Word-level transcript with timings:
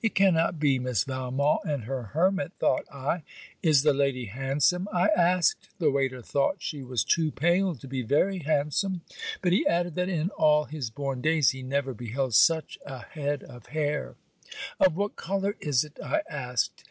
It 0.00 0.14
cannot 0.14 0.58
be 0.58 0.78
Miss 0.78 1.04
Valmont 1.04 1.60
and 1.66 1.84
her 1.84 2.04
hermit, 2.14 2.52
thought 2.58 2.86
I. 2.90 3.22
'Is 3.62 3.82
the 3.82 3.92
lady 3.92 4.24
handsome?' 4.24 4.88
I 4.90 5.08
asked. 5.14 5.68
The 5.78 5.90
waiter 5.90 6.22
thought 6.22 6.62
she 6.62 6.82
was 6.82 7.04
too 7.04 7.30
pale 7.30 7.74
to 7.76 7.86
be 7.86 8.00
very 8.00 8.38
handsome; 8.38 9.02
but 9.42 9.52
he 9.52 9.66
added 9.66 9.94
that 9.96 10.08
in 10.08 10.30
all 10.38 10.64
his 10.64 10.88
born 10.88 11.20
days 11.20 11.50
he 11.50 11.62
never 11.62 11.92
beheld 11.92 12.32
such 12.34 12.78
a 12.86 13.00
head 13.04 13.42
of 13.42 13.66
hair. 13.66 14.16
'Of 14.80 14.96
what 14.96 15.16
colour 15.16 15.54
is 15.60 15.84
it?' 15.84 15.98
I 16.02 16.22
asked. 16.30 16.82